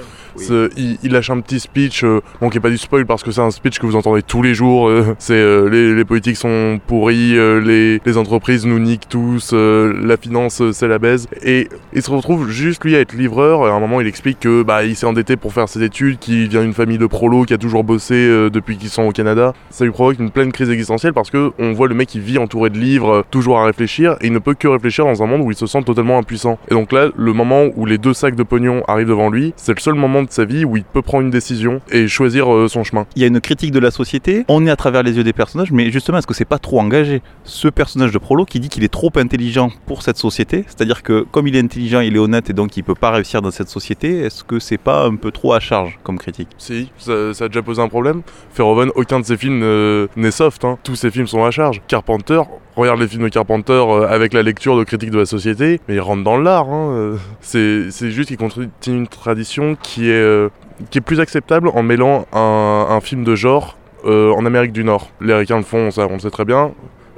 il, 0.77 1.11
lâche 1.11 1.29
un 1.29 1.39
petit 1.39 1.59
speech, 1.59 2.03
euh, 2.03 2.21
bon 2.41 2.49
qui 2.49 2.57
est 2.57 2.61
pas 2.61 2.69
du 2.69 2.77
spoil 2.77 3.05
parce 3.05 3.23
que 3.23 3.31
c'est 3.31 3.41
un 3.41 3.51
speech 3.51 3.79
que 3.79 3.85
vous 3.85 3.95
entendez 3.95 4.21
tous 4.21 4.41
les 4.41 4.53
jours. 4.53 4.87
euh, 4.87 5.15
c'est 5.19 5.33
euh, 5.33 5.69
les, 5.69 6.05
politiques 6.05 6.37
sont 6.37 6.79
pourris, 6.85 7.37
euh, 7.37 7.59
les, 8.05 8.17
entreprises 8.17 8.65
nous 8.65 8.79
niquent 8.79 9.09
tous, 9.09 9.53
la 9.53 10.17
finance 10.17 10.61
c'est 10.71 10.87
la 10.87 10.99
baise. 10.99 11.27
Et 11.43 11.67
il 11.93 12.01
se 12.01 12.09
retrouve 12.11 12.49
juste 12.49 12.83
lui 12.83 12.95
à 12.95 12.99
être 12.99 13.13
livreur. 13.13 13.65
À 13.65 13.71
un 13.71 13.79
moment 13.79 13.99
il 13.99 14.07
explique 14.07 14.39
que 14.39 14.63
bah 14.63 14.83
il 14.83 14.95
s'est 14.95 15.05
endetté 15.05 15.35
pour 15.35 15.53
faire 15.53 15.67
ses 15.67 15.83
études, 15.83 16.19
qu'il 16.19 16.47
vient 16.47 16.61
d'une 16.61 16.73
famille 16.73 16.97
de 16.97 17.07
prolos, 17.07 17.43
qui 17.43 17.53
a 17.53 17.57
toujours 17.57 17.83
bossé 17.83 18.15
depuis 18.49 18.77
qu'ils 18.77 18.89
sont 18.89 19.03
au 19.03 19.11
Canada. 19.11 19.53
Ça 19.69 19.83
lui 19.83 19.91
provoque 19.91 20.19
une 20.19 20.31
pleine 20.31 20.51
crise 20.51 20.69
existentielle 20.69 21.13
parce 21.13 21.29
que 21.29 21.51
on 21.59 21.73
voit 21.73 21.87
le 21.87 21.95
mec 21.95 22.07
qui 22.07 22.19
vit 22.19 22.37
entouré 22.37 22.69
de 22.69 22.77
livres, 22.77 23.25
toujours 23.31 23.59
à 23.59 23.65
réfléchir, 23.65 24.13
et 24.21 24.27
il 24.27 24.33
ne 24.33 24.39
peut 24.39 24.53
que 24.53 24.67
réfléchir 24.67 25.05
dans 25.05 25.23
un 25.23 25.27
monde 25.27 25.41
où 25.41 25.51
il 25.51 25.57
se 25.57 25.65
sent 25.65 25.83
totalement 25.83 26.17
impuissant. 26.17 26.57
Et 26.69 26.73
donc 26.73 26.91
là, 26.91 27.09
le 27.15 27.33
moment 27.33 27.65
où 27.75 27.85
les 27.85 27.97
deux 27.97 28.13
sacs 28.13 28.35
de 28.35 28.43
pognon 28.43 28.83
arrivent 28.87 29.09
devant 29.09 29.29
lui, 29.29 29.53
c'est 29.57 29.75
le 29.75 29.81
seul 29.81 29.95
moment 29.95 30.24
de 30.25 30.31
sa 30.31 30.45
vie 30.45 30.65
où 30.65 30.77
il 30.77 30.83
peut 30.83 31.01
prendre 31.01 31.23
une 31.23 31.31
décision 31.31 31.81
et 31.91 32.07
choisir 32.07 32.53
euh, 32.53 32.67
son 32.67 32.83
chemin. 32.83 33.05
Il 33.15 33.21
y 33.21 33.25
a 33.25 33.27
une 33.27 33.41
critique 33.41 33.71
de 33.71 33.79
la 33.79 33.91
société, 33.91 34.45
on 34.47 34.65
est 34.65 34.69
à 34.69 34.75
travers 34.75 35.03
les 35.03 35.17
yeux 35.17 35.23
des 35.23 35.33
personnages, 35.33 35.71
mais 35.71 35.91
justement, 35.91 36.17
est-ce 36.17 36.27
que 36.27 36.33
c'est 36.33 36.45
pas 36.45 36.59
trop 36.59 36.79
engagé 36.79 37.21
Ce 37.43 37.67
personnage 37.67 38.11
de 38.11 38.17
Prolo 38.17 38.45
qui 38.45 38.59
dit 38.59 38.69
qu'il 38.69 38.83
est 38.83 38.91
trop 38.91 39.11
intelligent 39.15 39.71
pour 39.85 40.01
cette 40.01 40.17
société, 40.17 40.65
c'est-à-dire 40.67 41.03
que 41.03 41.25
comme 41.31 41.47
il 41.47 41.55
est 41.55 41.59
intelligent, 41.59 41.99
il 41.99 42.15
est 42.15 42.19
honnête 42.19 42.49
et 42.49 42.53
donc 42.53 42.75
il 42.77 42.83
peut 42.83 42.95
pas 42.95 43.11
réussir 43.11 43.41
dans 43.41 43.51
cette 43.51 43.69
société, 43.69 44.19
est-ce 44.19 44.43
que 44.43 44.59
c'est 44.59 44.77
pas 44.77 45.05
un 45.05 45.15
peu 45.15 45.31
trop 45.31 45.53
à 45.53 45.59
charge 45.59 45.99
comme 46.03 46.17
critique? 46.17 46.49
Si, 46.57 46.91
ça, 46.97 47.33
ça 47.33 47.45
a 47.45 47.47
déjà 47.47 47.61
posé 47.61 47.81
un 47.81 47.87
problème. 47.87 48.21
Verhoeven, 48.55 48.91
aucun 48.95 49.19
de 49.19 49.25
ses 49.25 49.37
films 49.37 49.61
euh, 49.63 50.07
n'est 50.15 50.31
soft, 50.31 50.63
hein. 50.65 50.77
tous 50.83 50.95
ses 50.95 51.11
films 51.11 51.27
sont 51.27 51.43
à 51.43 51.51
charge. 51.51 51.81
Carpenter, 51.87 52.41
regarde 52.75 52.99
les 52.99 53.07
films 53.07 53.23
de 53.23 53.29
Carpenter 53.29 53.73
euh, 53.73 54.07
avec 54.07 54.33
la 54.33 54.43
lecture 54.43 54.77
de 54.77 54.83
critiques 54.83 55.11
de 55.11 55.19
la 55.19 55.25
société, 55.25 55.79
mais 55.87 55.95
il 55.95 56.01
rentre 56.01 56.23
dans 56.23 56.37
l'art. 56.37 56.69
Hein. 56.69 57.17
C'est 57.41 57.91
c'est 57.91 58.11
juste 58.11 58.29
qu'il 58.29 58.37
continue 58.37 58.69
une 58.87 59.07
tradition 59.07 59.75
qui 59.81 60.09
est, 60.09 60.14
euh, 60.15 60.49
qui 60.89 60.97
est 60.97 61.01
plus 61.01 61.19
acceptable 61.19 61.69
en 61.69 61.83
mêlant 61.83 62.25
un, 62.33 62.99
film 63.01 63.23
de 63.23 63.35
genre 63.35 63.77
euh, 64.05 64.31
en 64.33 64.45
Amérique 64.45 64.71
du 64.71 64.83
Nord. 64.83 65.09
Les 65.21 65.31
Américains 65.31 65.57
le 65.57 65.63
font, 65.63 65.91
ça 65.91 66.07
on 66.09 66.13
le 66.13 66.19
sait 66.19 66.29
très 66.29 66.45
bien. 66.45 66.71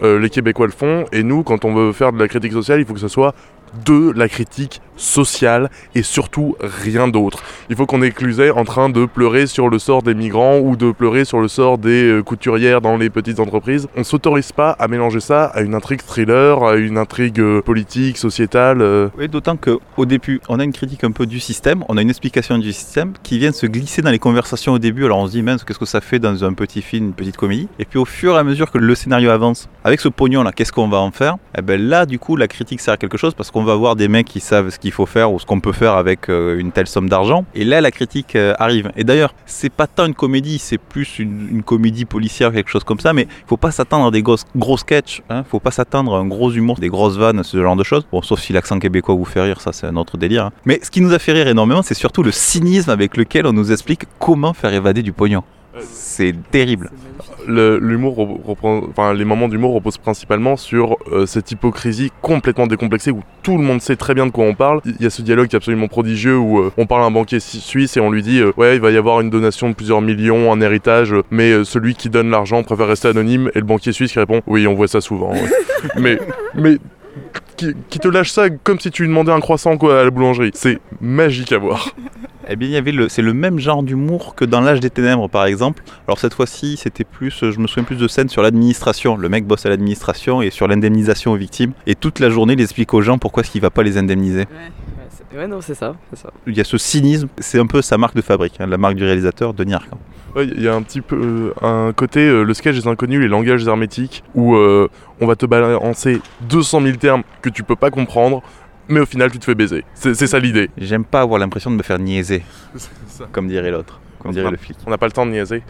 Euh, 0.04 0.20
les 0.20 0.30
Québécois 0.30 0.68
le 0.68 0.72
font, 0.72 1.06
et 1.12 1.24
nous, 1.24 1.44
quand 1.44 1.66
on 1.66 1.74
veut 1.74 1.92
faire 1.92 2.14
de 2.14 2.20
la 2.20 2.28
critique 2.28 2.52
sociale, 2.52 2.80
il 2.80 2.86
faut 2.86 2.94
que 2.94 3.00
ce 3.00 3.08
soit 3.08 3.34
de 3.86 4.12
la 4.16 4.30
critique 4.30 4.82
sociale 4.98 5.70
et 5.96 6.04
surtout 6.04 6.56
rien 6.60 7.08
d'autre. 7.08 7.42
Il 7.70 7.76
faut 7.76 7.86
qu'on 7.86 8.02
ait 8.02 8.12
en 8.52 8.66
train 8.66 8.90
de 8.90 9.06
pleurer 9.06 9.48
sur 9.48 9.70
le 9.70 9.80
sort 9.80 10.04
des 10.04 10.14
migrants 10.14 10.58
ou 10.58 10.76
de 10.76 10.92
pleurer 10.92 11.24
sur 11.24 11.40
le 11.40 11.48
sort 11.48 11.78
des 11.78 12.04
euh, 12.04 12.24
couturières 12.24 12.82
dans 12.82 12.98
les 12.98 13.10
petites 13.10 13.40
entreprises. 13.40 13.88
On 13.96 14.04
s'autorise 14.04 14.52
pas 14.52 14.72
à 14.72 14.88
mélanger 14.88 15.20
ça 15.20 15.46
à 15.46 15.62
une 15.62 15.76
intrigue 15.76 16.02
thriller, 16.02 16.64
à 16.64 16.76
une 16.76 16.98
intrigue 16.98 17.40
euh, 17.40 17.62
politique, 17.62 18.18
sociétale. 18.18 18.82
euh. 18.82 19.10
Oui, 19.18 19.28
d'autant 19.28 19.56
qu'au 19.56 20.06
début, 20.06 20.42
on 20.50 20.60
a 20.60 20.64
une 20.64 20.74
critique 20.74 21.04
un 21.04 21.12
peu 21.12 21.26
du 21.26 21.40
système, 21.40 21.84
on 21.90 21.98
a 21.98 22.02
une 22.02 22.10
explication 22.10 22.58
du 22.58 22.74
système 22.74 23.14
qui 23.24 23.38
vient 23.40 23.52
se 23.52 23.66
glisser 23.66 24.02
dans 24.02 24.12
les 24.12 24.20
conversations 24.20 24.74
au 24.74 24.80
début. 24.80 25.06
Alors 25.06 25.20
on 25.20 25.28
se 25.28 25.32
dit, 25.32 25.44
mince, 25.44 25.64
qu'est-ce 25.64 25.80
que 25.80 25.86
ça 25.86 26.02
fait 26.02 26.20
dans 26.20 26.44
un 26.44 26.54
petit 26.54 26.82
film, 26.82 27.08
une 27.08 27.14
petite 27.14 27.38
comédie? 27.38 27.68
Et 27.80 27.86
puis 27.86 28.00
au 28.00 28.06
fur 28.06 28.36
et 28.36 28.40
à 28.40 28.44
mesure 28.44 28.72
que 28.72 28.78
le 28.78 28.96
scénario 28.96 29.30
avance, 29.30 29.70
avec 29.84 30.00
ce 30.02 30.10
pognon 30.10 30.44
là, 30.44 30.52
qu'est-ce 30.52 30.72
qu'on 30.72 30.88
va 30.88 30.98
en 30.98 31.12
faire? 31.12 31.38
Et 31.58 31.62
ben 31.62 31.82
là, 31.82 32.06
du 32.06 32.20
coup, 32.20 32.36
la 32.36 32.48
critique 32.48 32.82
sert 32.82 32.96
à 32.96 32.98
quelque 32.98 33.18
chose 33.18 33.34
parce 33.34 33.52
qu'on 33.52 33.64
va 33.64 33.76
voir 33.76 33.96
des 33.96 34.08
mecs 34.08 34.28
qui 34.28 34.40
savent 34.40 34.70
ce 34.70 34.80
qu'il 34.88 34.94
faut 34.94 35.06
faire 35.06 35.34
ou 35.34 35.40
ce 35.40 35.46
qu'on 35.46 35.60
peut 35.60 35.74
faire 35.74 35.94
avec 35.94 36.30
euh, 36.30 36.58
une 36.58 36.72
telle 36.72 36.88
somme 36.88 37.10
d'argent. 37.10 37.44
Et 37.54 37.66
là, 37.66 37.82
la 37.82 37.92
critique 37.92 38.36
euh, 38.38 38.54
arrive. 38.58 38.90
Et 38.96 39.04
d'ailleurs, 39.04 39.34
c'est 39.46 39.70
pas 39.70 39.86
tant 39.86 40.06
une 40.06 40.14
comédie, 40.14 40.60
c'est 40.60 40.78
plus 40.78 41.20
une, 41.20 41.62
comédie 41.64 42.06
policière, 42.06 42.54
quelque 42.54 42.70
chose 42.70 42.86
comme 42.86 43.02
ça. 43.02 43.12
Mais 43.12 43.24
il 43.24 43.48
faut 43.48 43.58
pas 43.58 43.72
s'attendre 43.72 44.08
à 44.08 44.12
des 44.12 44.22
gros, 44.22 44.38
gros 44.56 44.78
sketchs. 44.78 45.22
Hein, 45.30 45.44
faut 45.50 45.60
pas 45.60 45.72
s'attendre 45.72 46.16
à 46.16 46.20
un 46.20 46.26
gros 46.26 46.52
humour, 46.52 46.78
des 46.80 46.88
grosses 46.88 47.18
vannes, 47.18 47.44
ce 47.44 47.62
genre 47.62 47.76
de 47.76 47.84
choses. 47.84 48.08
Bon, 48.12 48.22
sauf 48.22 48.40
si 48.40 48.54
l'accent 48.54 48.80
québécois 48.80 49.16
vous 49.16 49.26
fait 49.26 49.42
rire, 49.42 49.60
ça 49.60 49.74
c'est 49.74 49.88
un 49.88 49.96
autre 49.98 50.18
délire. 50.18 50.46
hein. 50.46 50.52
Mais 50.66 50.80
ce 50.82 50.90
qui 50.90 51.02
nous 51.02 51.14
a 51.14 51.20
fait 51.20 51.34
rire 51.34 51.48
énormément, 51.48 51.82
c'est 51.82 51.94
surtout 51.94 52.24
le 52.24 52.32
cynisme 52.32 52.90
avec 52.90 53.18
lequel 53.18 53.46
on 53.46 53.54
nous 53.54 53.74
explique 53.74 54.04
comment 54.20 54.54
faire 54.54 54.74
évader 54.74 55.04
du 55.04 55.12
pognon. 55.12 55.44
C'est 55.84 56.34
terrible. 56.52 56.90
Le- 57.48 57.78
L'humour 57.80 58.18
re- 58.18 58.42
reprend, 58.46 58.82
enfin 58.90 59.14
les 59.14 59.26
moments 59.26 59.48
d'humour 59.48 59.74
reposent 59.74 59.98
principalement 59.98 60.58
sur 60.58 60.98
euh, 61.12 61.26
cette 61.26 61.52
hypocrisie 61.52 62.12
complètement 62.22 62.68
décomplexée 62.68 63.12
où 63.12 63.22
tout 63.44 63.58
le 63.58 63.64
monde 63.64 63.82
sait 63.82 63.96
très 63.96 64.14
bien 64.14 64.26
de 64.26 64.32
quoi 64.32 64.46
on 64.46 64.54
parle. 64.54 64.82
Il 64.86 65.02
y 65.02 65.06
a 65.06 65.10
ce 65.10 65.22
dialogue 65.22 65.48
qui 65.48 65.56
est 65.56 65.58
absolument 65.58 65.88
prodigieux 65.88 66.38
où 66.38 66.60
euh, 66.60 66.72
on 66.78 66.86
parle 66.86 67.04
à 67.04 67.06
un 67.06 67.12
banquier 67.12 67.40
suisse 67.40 67.98
et 67.98 68.00
on 68.00 68.12
lui 68.12 68.24
dit 68.24 68.40
euh, 68.40 68.52
ouais 68.58 68.76
il 68.76 68.82
va 68.82 68.92
y 68.92 68.98
avoir 68.98 69.22
une 69.22 69.30
donation 69.30 69.70
de 69.70 69.74
plusieurs 69.76 70.02
millions, 70.02 70.52
un 70.52 70.62
héritage, 70.62 71.14
mais 71.32 71.64
celui 71.64 71.96
qui 71.96 72.10
donne 72.10 72.30
l'argent 72.30 72.64
préfère 72.64 72.88
rester 72.88 73.08
anonyme 73.08 73.50
et 73.56 73.60
le 73.60 73.66
banquier 73.66 73.92
suisse 73.94 74.12
qui 74.12 74.20
répond 74.20 74.42
oui 74.48 74.68
on 74.68 74.74
voit 74.74 74.88
ça 74.88 75.02
souvent. 75.02 75.32
mais 76.00 76.18
mais 76.56 76.78
qui, 77.58 77.74
qui 77.90 78.00
te 78.00 78.08
lâche 78.08 78.32
ça 78.32 78.50
comme 78.50 78.80
si 78.80 78.92
tu 78.92 79.02
lui 79.04 79.10
demandais 79.10 79.32
un 79.32 79.40
croissant 79.42 79.78
quoi 79.78 80.02
à 80.02 80.04
la 80.06 80.10
boulangerie. 80.10 80.52
C'est 80.54 80.80
magique 81.02 81.52
à 81.52 81.58
voir. 81.58 81.94
Eh 82.50 82.56
bien, 82.56 82.70
il 82.70 82.72
y 82.72 82.78
avait 82.78 82.94
le, 82.94 83.10
c'est 83.10 83.22
le 83.22 83.34
même 83.34 83.60
genre 83.60 83.84
d'humour 83.84 84.34
que 84.34 84.46
dans 84.46 84.62
l'âge 84.62 84.80
des 84.80 84.90
ténèbres, 84.90 85.28
par 85.28 85.46
exemple. 85.46 85.84
Alors 86.08 86.18
cette 86.18 86.34
fois-ci, 86.34 86.78
c'était 86.78 87.04
plus, 87.04 87.34
je 87.42 87.60
me 87.60 87.68
souviens 87.68 87.84
plus 87.84 87.98
de 87.98 88.08
scènes 88.08 88.30
sur 88.30 88.42
l'administration. 88.42 89.18
Le 89.18 89.28
mec 89.28 89.46
bosse 89.46 89.66
à 89.66 89.70
l'administration 89.70 90.42
et 90.42 90.50
sur 90.50 90.68
l'indemnisation 90.68 91.34
aux 91.34 91.36
victimes. 91.36 91.74
Et 91.88 91.96
toute 91.96 92.20
la 92.20 92.30
journée, 92.30 92.54
il 92.54 92.62
explique 92.62 92.94
aux 92.94 93.02
gens 93.02 93.18
pourquoi 93.18 93.44
est-ce 93.44 93.52
qu'il 93.52 93.62
va 93.62 93.70
pas 93.70 93.84
les 93.84 93.98
indemniser. 93.98 94.40
Ouais, 94.40 94.72
non, 95.34 95.62
c'est 95.62 95.76
ça, 95.76 95.96
c'est 96.10 96.20
ça. 96.20 96.32
Il 96.46 96.56
y 96.56 96.62
a 96.62 96.64
ce 96.64 96.78
cynisme, 96.78 97.28
c'est 97.38 97.60
un 97.60 97.68
peu 97.68 97.82
sa 97.82 97.98
marque 97.98 98.16
de 98.16 98.22
fabrique, 98.22 98.60
hein, 98.60 98.68
la 98.68 98.78
marque 98.78 98.96
du 98.96 99.04
réalisateur, 99.04 99.54
Denis 99.54 99.74
Arcand. 99.74 100.00
Ouais, 100.36 100.46
il 100.46 100.62
y 100.62 100.68
a 100.68 100.76
un 100.76 100.82
petit 100.82 101.02
peu 101.02 101.52
euh, 101.62 101.66
un 101.66 101.94
côté, 101.94 102.20
euh, 102.20 102.44
le 102.44 102.54
sketch 102.54 102.76
des 102.76 102.88
inconnus, 102.88 103.20
les 103.20 103.28
langages 103.28 103.66
hermétiques, 103.66 104.24
où 104.36 104.56
euh, 104.56 104.90
on 105.20 105.28
va 105.28 105.36
te 105.36 105.46
balancer 105.46 106.22
200 106.42 106.82
000 106.82 106.98
termes 106.98 107.24
que 107.42 107.50
tu 107.50 107.64
peux 107.64 107.76
pas 107.76 107.90
comprendre, 107.90 108.44
mais 108.88 109.00
au 109.00 109.06
final 109.06 109.32
tu 109.32 109.40
te 109.40 109.46
fais 109.46 109.56
baiser. 109.56 109.84
C'est 109.96 110.16
ça 110.16 110.40
l'idée. 110.40 110.70
J'aime 110.78 111.06
pas 111.06 111.22
avoir 111.22 111.40
l'impression 111.40 111.72
de 111.72 111.76
me 111.76 111.84
faire 111.84 112.00
niaiser, 112.00 112.44
ça. 113.08 113.26
comme 113.32 113.48
dirait 113.48 113.72
l'autre, 113.72 114.00
comme 114.20 114.32
dirait 114.32 114.52
le 114.52 114.58
flic. 114.58 114.78
On 114.86 114.92
n'a 114.92 114.98
pas 114.98 115.08
le 115.08 115.12
temps 115.12 115.26
de 115.26 115.32
niaiser. 115.32 115.64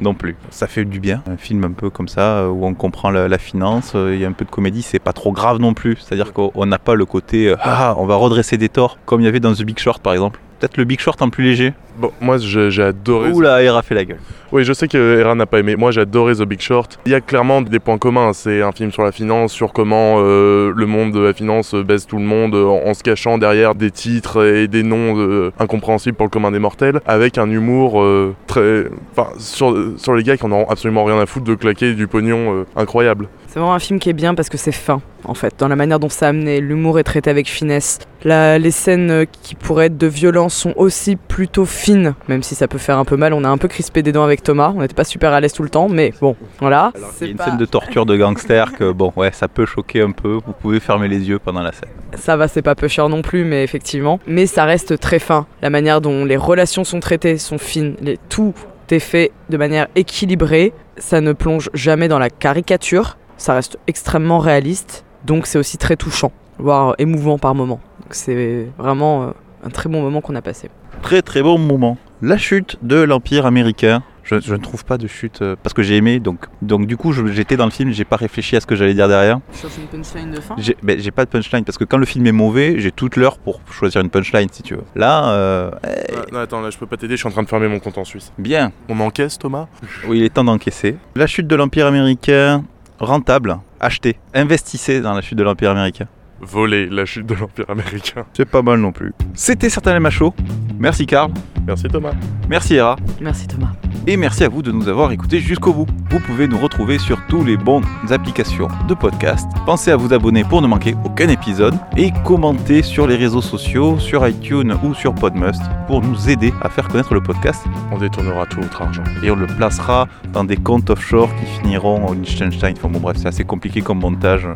Non 0.00 0.14
plus. 0.14 0.36
Ça 0.50 0.66
fait 0.66 0.84
du 0.84 1.00
bien. 1.00 1.22
Un 1.26 1.36
film 1.36 1.64
un 1.64 1.72
peu 1.72 1.90
comme 1.90 2.08
ça, 2.08 2.38
euh, 2.38 2.48
où 2.48 2.64
on 2.64 2.74
comprend 2.74 3.10
la, 3.10 3.38
finance, 3.38 3.92
euh, 3.94 4.14
il 4.14 4.20
y 4.20 4.24
a 4.24 4.28
un 4.28 4.32
peu 4.32 4.44
de 4.44 4.50
comédie, 4.50 4.82
c'est 4.82 4.98
pas 4.98 5.12
trop 5.12 5.32
grave 5.32 5.58
non 5.58 5.74
plus. 5.74 5.96
C'est-à-dire 5.96 6.32
qu'on 6.32 6.50
on 6.54 6.66
n'a 6.66 6.78
pas 6.78 6.94
le 6.94 7.04
côté 7.04 7.48
euh, 7.48 7.56
ah, 7.60 7.94
on 7.98 8.06
va 8.06 8.16
redresser 8.16 8.56
des 8.56 8.68
torts, 8.68 8.98
comme 9.04 9.20
il 9.20 9.24
y 9.24 9.28
avait 9.28 9.40
dans 9.40 9.52
The 9.52 9.62
Big 9.62 9.78
Short 9.78 10.02
par 10.02 10.12
exemple. 10.12 10.40
Peut-être 10.58 10.76
le 10.76 10.84
Big 10.84 11.00
Short 11.00 11.20
en 11.22 11.30
plus 11.30 11.44
léger. 11.44 11.72
Bon, 11.98 12.12
moi 12.20 12.38
j'ai 12.38 12.82
adoré. 12.82 13.30
Oula, 13.32 13.62
Hera 13.62 13.82
fait 13.82 13.94
la 13.94 14.04
gueule. 14.04 14.18
Oui, 14.50 14.64
je 14.64 14.72
sais 14.72 14.88
que 14.88 15.18
Hera 15.20 15.34
n'a 15.34 15.44
pas 15.44 15.58
aimé. 15.58 15.76
Moi, 15.76 15.90
j'ai 15.90 16.00
adoré 16.00 16.34
The 16.34 16.44
Big 16.44 16.60
Short. 16.62 16.98
Il 17.04 17.12
y 17.12 17.14
a 17.14 17.20
clairement 17.20 17.60
des 17.60 17.78
points 17.80 17.98
communs. 17.98 18.32
C'est 18.32 18.62
un 18.62 18.72
film 18.72 18.90
sur 18.90 19.02
la 19.02 19.12
finance, 19.12 19.52
sur 19.52 19.74
comment 19.74 20.16
euh, 20.20 20.72
le 20.74 20.86
monde 20.86 21.12
de 21.12 21.20
la 21.20 21.34
finance 21.34 21.74
baisse 21.74 22.06
tout 22.06 22.16
le 22.16 22.22
monde 22.24 22.54
euh, 22.54 22.64
en, 22.64 22.88
en 22.88 22.94
se 22.94 23.02
cachant 23.02 23.36
derrière 23.36 23.74
des 23.74 23.90
titres 23.90 24.46
et 24.46 24.66
des 24.66 24.82
noms 24.84 25.18
euh, 25.18 25.50
incompréhensibles 25.58 26.16
pour 26.16 26.24
le 26.24 26.30
commun 26.30 26.50
des 26.50 26.60
mortels, 26.60 27.00
avec 27.04 27.36
un 27.36 27.50
humour 27.50 28.00
euh, 28.00 28.34
très, 28.46 28.84
enfin, 29.14 29.28
sur, 29.38 29.76
sur 29.98 30.14
les 30.14 30.22
gars 30.22 30.38
qui 30.38 30.44
en 30.46 30.52
ont 30.52 30.66
absolument 30.70 31.04
rien 31.04 31.20
à 31.20 31.26
foutre 31.26 31.44
de 31.44 31.54
claquer 31.54 31.92
du 31.92 32.06
pognon 32.06 32.60
euh, 32.60 32.64
incroyable. 32.74 33.28
C'est 33.48 33.58
vraiment 33.58 33.74
un 33.74 33.78
film 33.78 33.98
qui 33.98 34.08
est 34.08 34.14
bien 34.14 34.34
parce 34.34 34.48
que 34.48 34.56
c'est 34.58 34.72
fin, 34.72 35.00
en 35.24 35.34
fait, 35.34 35.54
dans 35.58 35.68
la 35.68 35.76
manière 35.76 35.98
dont 35.98 36.08
c'est 36.10 36.26
amené. 36.26 36.60
L'humour 36.60 36.98
est 36.98 37.02
traité 37.04 37.28
avec 37.28 37.48
finesse. 37.48 37.98
La- 38.24 38.58
les 38.58 38.70
scènes 38.70 39.26
qui 39.42 39.54
pourraient 39.54 39.86
être 39.86 39.96
de 39.98 40.06
violence 40.06 40.54
sont 40.54 40.74
aussi 40.76 41.16
plutôt 41.16 41.64
fines, 41.64 41.87
même 42.28 42.42
si 42.42 42.54
ça 42.54 42.68
peut 42.68 42.78
faire 42.78 42.98
un 42.98 43.04
peu 43.04 43.16
mal. 43.16 43.32
On 43.32 43.44
a 43.44 43.48
un 43.48 43.58
peu 43.58 43.68
crispé 43.68 44.02
des 44.02 44.12
dents 44.12 44.24
avec 44.24 44.42
Thomas. 44.42 44.72
On 44.76 44.80
n'était 44.80 44.94
pas 44.94 45.04
super 45.04 45.32
à 45.32 45.40
l'aise 45.40 45.52
tout 45.52 45.62
le 45.62 45.68
temps, 45.70 45.88
mais 45.88 46.12
bon, 46.20 46.36
voilà. 46.60 46.92
Il 46.94 47.00
y 47.00 47.04
a 47.04 47.06
C'est 47.14 47.30
une 47.30 47.36
pas- 47.36 47.44
scène 47.46 47.56
de 47.56 47.64
torture 47.64 48.06
de 48.06 48.16
gangster 48.16 48.72
que, 48.72 48.92
bon, 48.92 49.12
ouais, 49.16 49.30
ça 49.32 49.48
peut 49.48 49.66
choquer 49.66 50.02
un 50.02 50.10
peu. 50.12 50.38
Vous 50.46 50.52
pouvez 50.52 50.80
fermer 50.80 51.08
les 51.08 51.28
yeux 51.28 51.38
pendant 51.38 51.62
la 51.62 51.72
scène. 51.72 51.88
Ça 52.16 52.36
va, 52.36 52.48
c'est 52.48 52.62
pas 52.62 52.74
peu 52.74 52.88
cher 52.88 53.08
non 53.08 53.22
plus, 53.22 53.44
mais 53.44 53.64
effectivement. 53.64 54.20
Mais 54.26 54.46
ça 54.46 54.64
reste 54.64 54.98
très 54.98 55.18
fin. 55.18 55.46
La 55.62 55.70
manière 55.70 56.00
dont 56.00 56.24
les 56.24 56.36
relations 56.36 56.84
sont 56.84 57.00
traitées 57.00 57.38
sont 57.38 57.58
fines. 57.58 57.96
Les- 58.00 58.18
tout 58.28 58.54
est 58.90 58.98
fait 58.98 59.32
de 59.50 59.56
manière 59.56 59.86
équilibrée. 59.96 60.72
Ça 60.96 61.20
ne 61.20 61.32
plonge 61.32 61.70
jamais 61.74 62.08
dans 62.08 62.18
la 62.18 62.30
caricature. 62.30 63.18
Ça 63.36 63.54
reste 63.54 63.78
extrêmement 63.86 64.38
réaliste. 64.38 65.04
Donc 65.24 65.46
c'est 65.46 65.58
aussi 65.58 65.78
très 65.78 65.96
touchant, 65.96 66.32
voire 66.58 66.94
émouvant 66.98 67.38
par 67.38 67.54
moment. 67.54 67.80
Donc 68.00 68.14
c'est 68.14 68.66
vraiment 68.78 69.24
euh, 69.24 69.30
un 69.64 69.70
très 69.70 69.88
bon 69.88 70.02
moment 70.02 70.20
qu'on 70.20 70.34
a 70.34 70.42
passé. 70.42 70.70
Très 71.02 71.22
très 71.22 71.42
bon 71.42 71.58
moment. 71.58 71.96
La 72.22 72.36
chute 72.38 72.78
de 72.82 72.96
l'Empire 72.96 73.46
américain. 73.46 74.02
Je, 74.24 74.38
je 74.40 74.52
ne 74.54 74.60
trouve 74.60 74.84
pas 74.84 74.98
de 74.98 75.06
chute 75.06 75.40
euh, 75.40 75.56
parce 75.62 75.72
que 75.72 75.82
j'ai 75.82 75.96
aimé, 75.96 76.20
donc, 76.20 76.48
donc 76.60 76.86
du 76.86 76.98
coup 76.98 77.14
j'étais 77.28 77.56
dans 77.56 77.64
le 77.64 77.70
film, 77.70 77.92
j'ai 77.92 78.04
pas 78.04 78.16
réfléchi 78.16 78.56
à 78.56 78.60
ce 78.60 78.66
que 78.66 78.76
j'allais 78.76 78.92
dire 78.92 79.08
derrière. 79.08 79.40
Sauf 79.52 79.74
une 79.78 79.86
punchline 79.86 80.30
de 80.32 80.38
fin 80.42 80.54
J'ai 80.58 80.76
ben, 80.82 81.00
j'ai 81.00 81.10
pas 81.10 81.24
de 81.24 81.30
punchline 81.30 81.64
parce 81.64 81.78
que 81.78 81.84
quand 81.84 81.96
le 81.96 82.04
film 82.04 82.26
est 82.26 82.32
mauvais, 82.32 82.74
j'ai 82.78 82.92
toute 82.92 83.16
l'heure 83.16 83.38
pour 83.38 83.62
choisir 83.70 84.02
une 84.02 84.10
punchline 84.10 84.48
si 84.52 84.62
tu 84.62 84.74
veux. 84.74 84.84
Là, 84.94 85.30
euh, 85.30 85.70
Ah, 85.82 85.88
non, 86.30 86.38
attends, 86.40 86.60
là, 86.60 86.68
je 86.68 86.76
peux 86.76 86.84
pas 86.84 86.98
t'aider. 86.98 87.14
Je 87.14 87.20
suis 87.20 87.28
en 87.28 87.30
train 87.30 87.42
de 87.42 87.48
fermer 87.48 87.68
mon 87.68 87.78
compte 87.78 87.96
en 87.96 88.04
Suisse. 88.04 88.30
bien. 88.36 88.70
On 88.90 89.00
encaisse, 89.00 89.38
Thomas? 89.38 89.66
Oui, 90.06 90.18
il 90.18 90.24
est 90.24 90.34
temps 90.34 90.44
d'encaisser. 90.44 90.96
La 91.16 91.26
chute 91.26 91.46
de 91.46 91.56
l'Empire 91.56 91.86
américain, 91.86 92.64
rentable, 92.98 93.56
achetez, 93.80 94.18
investissez 94.34 95.00
dans 95.00 95.14
la 95.14 95.22
chute 95.22 95.38
de 95.38 95.42
l'Empire 95.42 95.70
américain. 95.70 96.06
Voler 96.40 96.86
la 96.88 97.04
chute 97.04 97.26
de 97.26 97.34
l'Empire 97.34 97.64
américain. 97.68 98.24
C'est 98.32 98.48
pas 98.48 98.62
mal 98.62 98.78
non 98.80 98.92
plus. 98.92 99.12
C'était 99.34 99.68
certainement 99.70 100.00
macho. 100.00 100.34
Merci 100.78 101.06
Karl, 101.06 101.32
Merci, 101.66 101.88
Thomas. 101.88 102.12
merci 102.48 102.76
Hera, 102.76 102.94
Merci 103.20 103.48
Thomas. 103.48 103.72
et 104.06 104.16
merci 104.16 104.44
à 104.44 104.48
vous 104.48 104.62
de 104.62 104.70
nous 104.70 104.86
avoir 104.88 105.10
écoutés 105.10 105.40
jusqu'au 105.40 105.72
bout. 105.72 105.86
Vous 106.10 106.20
pouvez 106.20 106.46
nous 106.46 106.56
retrouver 106.56 106.98
sur 106.98 107.18
tous 107.26 107.42
les 107.44 107.56
bonnes 107.56 107.82
applications 108.10 108.68
de 108.86 108.94
podcast. 108.94 109.48
Pensez 109.66 109.90
à 109.90 109.96
vous 109.96 110.12
abonner 110.14 110.44
pour 110.44 110.62
ne 110.62 110.68
manquer 110.68 110.94
aucun 111.04 111.28
épisode 111.28 111.74
et 111.96 112.12
commentez 112.24 112.82
sur 112.82 113.08
les 113.08 113.16
réseaux 113.16 113.42
sociaux, 113.42 113.98
sur 113.98 114.26
iTunes 114.26 114.78
ou 114.84 114.94
sur 114.94 115.12
Podmust 115.14 115.62
pour 115.88 116.00
nous 116.00 116.30
aider 116.30 116.54
à 116.62 116.68
faire 116.68 116.86
connaître 116.86 117.12
le 117.12 117.20
podcast 117.20 117.64
On 117.90 117.98
détournera 117.98 118.46
tout 118.46 118.60
votre 118.60 118.80
argent. 118.80 119.02
et 119.24 119.30
on 119.32 119.36
le 119.36 119.46
placera 119.48 120.06
dans 120.32 120.44
des 120.44 120.56
comptes 120.56 120.88
offshore 120.90 121.28
qui 121.34 121.44
finiront 121.60 122.06
au 122.06 122.14
Liechtenstein. 122.14 122.74
Enfin 122.78 122.88
bon 122.88 123.00
bref, 123.00 123.16
c'est 123.18 123.28
assez 123.28 123.44
compliqué 123.44 123.80
comme 123.82 123.98
montage. 123.98 124.46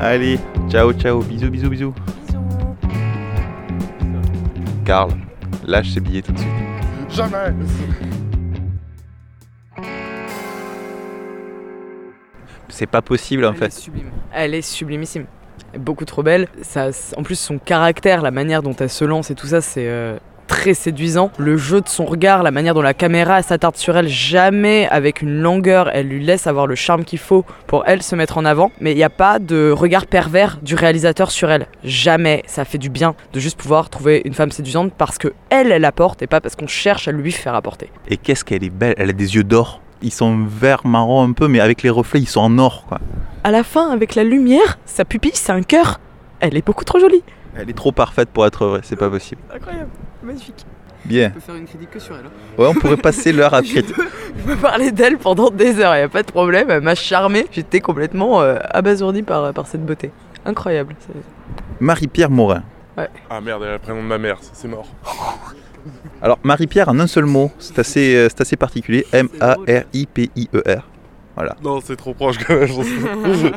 Allez, 0.00 0.38
ciao 0.70 0.92
ciao, 0.92 1.20
bisous 1.22 1.50
bisous 1.50 1.68
bisous. 1.70 1.94
Karl, 4.84 5.10
lâche 5.66 5.90
ses 5.92 6.00
billets 6.00 6.22
tout 6.22 6.32
de 6.32 6.38
suite. 6.38 6.50
Jamais 7.10 7.52
C'est 12.68 12.86
pas 12.86 13.02
possible 13.02 13.44
en 13.44 13.52
Elle 13.52 13.58
fait. 13.58 13.66
est 13.66 13.70
sublime. 13.78 14.10
Elle 14.32 14.54
est 14.54 14.62
sublimissime. 14.62 15.26
Beaucoup 15.78 16.04
trop 16.06 16.22
belle. 16.22 16.48
Ça, 16.62 16.88
en 17.16 17.22
plus, 17.22 17.38
son 17.38 17.58
caractère, 17.58 18.22
la 18.22 18.30
manière 18.30 18.62
dont 18.62 18.74
elle 18.74 18.88
se 18.88 19.04
lance 19.04 19.30
et 19.30 19.34
tout 19.34 19.48
ça, 19.48 19.60
c'est 19.60 19.86
euh, 19.86 20.16
très 20.50 20.74
séduisant. 20.74 21.30
Le 21.38 21.56
jeu 21.56 21.80
de 21.80 21.88
son 21.88 22.04
regard, 22.04 22.42
la 22.42 22.50
manière 22.50 22.74
dont 22.74 22.82
la 22.82 22.92
caméra 22.92 23.40
s'attarde 23.40 23.76
sur 23.76 23.96
elle, 23.96 24.08
jamais 24.08 24.88
avec 24.88 25.22
une 25.22 25.40
longueur, 25.40 25.88
elle 25.94 26.08
lui 26.08 26.24
laisse 26.24 26.48
avoir 26.48 26.66
le 26.66 26.74
charme 26.74 27.04
qu'il 27.04 27.20
faut 27.20 27.44
pour 27.68 27.84
elle 27.86 28.02
se 28.02 28.16
mettre 28.16 28.36
en 28.36 28.44
avant. 28.44 28.72
Mais 28.80 28.90
il 28.90 28.96
n'y 28.96 29.04
a 29.04 29.10
pas 29.10 29.38
de 29.38 29.70
regard 29.70 30.06
pervers 30.06 30.58
du 30.60 30.74
réalisateur 30.74 31.30
sur 31.30 31.52
elle. 31.52 31.68
Jamais. 31.84 32.42
Ça 32.48 32.64
fait 32.64 32.78
du 32.78 32.90
bien 32.90 33.14
de 33.32 33.38
juste 33.38 33.58
pouvoir 33.58 33.90
trouver 33.90 34.22
une 34.24 34.34
femme 34.34 34.50
séduisante 34.50 34.92
parce 34.98 35.18
que 35.18 35.28
elle, 35.50 35.70
elle 35.70 35.84
apporte 35.84 36.20
et 36.20 36.26
pas 36.26 36.40
parce 36.40 36.56
qu'on 36.56 36.66
cherche 36.66 37.06
à 37.06 37.12
lui 37.12 37.30
faire 37.30 37.54
apporter. 37.54 37.88
Et 38.08 38.16
qu'est-ce 38.16 38.44
qu'elle 38.44 38.64
est 38.64 38.70
belle, 38.70 38.94
elle 38.98 39.10
a 39.10 39.12
des 39.12 39.36
yeux 39.36 39.44
d'or. 39.44 39.80
Ils 40.02 40.12
sont 40.12 40.46
vert 40.48 40.84
marron 40.84 41.22
un 41.22 41.30
peu, 41.30 41.46
mais 41.46 41.60
avec 41.60 41.84
les 41.84 41.90
reflets, 41.90 42.20
ils 42.20 42.28
sont 42.28 42.40
en 42.40 42.58
or 42.58 42.86
quoi. 42.88 42.98
À 43.44 43.52
la 43.52 43.62
fin, 43.62 43.90
avec 43.92 44.16
la 44.16 44.24
lumière, 44.24 44.78
sa 44.84 45.04
pupille, 45.04 45.30
c'est 45.34 45.52
un 45.52 45.62
cœur. 45.62 46.00
Elle 46.40 46.56
est 46.56 46.66
beaucoup 46.66 46.84
trop 46.84 46.98
jolie. 46.98 47.22
Elle 47.56 47.68
est 47.70 47.76
trop 47.76 47.92
parfaite 47.92 48.30
pour 48.30 48.46
être 48.46 48.66
vraie, 48.66 48.80
c'est 48.82 48.96
pas 48.96 49.10
possible. 49.10 49.40
Incroyable, 49.52 49.90
magnifique. 50.22 50.66
Bien. 51.04 51.30
peut 51.30 51.40
faire 51.40 51.54
une 51.54 51.64
critique 51.64 51.90
que 51.90 51.98
sur 51.98 52.14
elle. 52.14 52.26
Ouais, 52.58 52.68
on 52.68 52.74
pourrait 52.74 52.96
passer 52.98 53.32
l'heure 53.32 53.54
à 53.54 53.62
critiquer. 53.62 53.94
Je 54.36 54.42
peux 54.42 54.56
parler 54.56 54.92
d'elle 54.92 55.16
pendant 55.16 55.50
des 55.50 55.80
heures, 55.80 55.96
y 55.96 56.02
a 56.02 56.08
pas 56.08 56.22
de 56.22 56.30
problème. 56.30 56.70
Elle 56.70 56.82
m'a 56.82 56.94
charmé. 56.94 57.46
J'étais 57.50 57.80
complètement 57.80 58.42
euh, 58.42 58.56
abasourdi 58.70 59.22
par, 59.22 59.52
par 59.54 59.66
cette 59.66 59.84
beauté. 59.84 60.10
Incroyable. 60.44 60.94
Marie-Pierre 61.80 62.30
Morin. 62.30 62.62
Ah 63.30 63.40
merde, 63.40 63.62
elle 63.62 63.70
a 63.70 63.72
le 63.74 63.78
prénom 63.78 64.02
de 64.02 64.08
ma 64.08 64.18
mère, 64.18 64.38
c'est 64.40 64.68
mort. 64.68 64.86
Alors, 66.22 66.38
Marie-Pierre 66.42 66.90
en 66.90 66.98
un 67.00 67.06
seul 67.06 67.24
mot, 67.24 67.50
c'est 67.58 67.78
assez, 67.78 68.14
euh, 68.14 68.28
c'est 68.28 68.42
assez 68.42 68.56
particulier. 68.56 69.06
M-A-R-I-P-I-E-R. 69.12 70.86
Non, 71.62 71.80
c'est 71.80 71.96
trop 71.96 72.12
proche 72.12 72.36
quand 72.38 72.54
même. 72.54 72.68